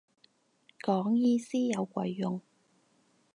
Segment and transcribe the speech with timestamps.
[0.81, 2.41] 講意思有鬼用